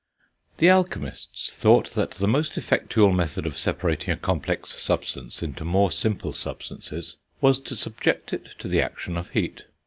The 0.57 0.67
alchemists 0.67 1.51
thought 1.53 1.91
that 1.91 2.09
the 2.09 2.27
most 2.27 2.57
effectual 2.57 3.11
method 3.11 3.45
of 3.45 3.55
separating 3.55 4.11
a 4.11 4.17
complex 4.17 4.73
substance 4.81 5.43
into 5.43 5.63
more 5.63 5.91
simple 5.91 6.33
substances 6.33 7.17
was 7.39 7.59
to 7.59 7.75
subject 7.75 8.33
it 8.33 8.55
to 8.57 8.67
the 8.67 8.81
action 8.81 9.15
of 9.15 9.29
heat. 9.29 9.65